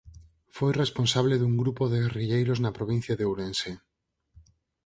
[0.55, 3.71] Foi responsable dun grupo de guerrilleiros na provincia de Ourense.